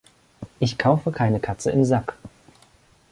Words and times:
Ich 0.59 0.79
kaufe 0.79 1.11
keine 1.11 1.39
Katze 1.39 1.69
im 1.69 1.85
Sack. 1.85 2.17